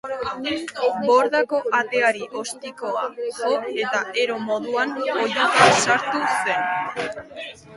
[1.09, 3.03] Bordako ateari ostikoa
[3.41, 3.51] jo
[3.83, 7.27] eta ero moduan oihuka sartu zen.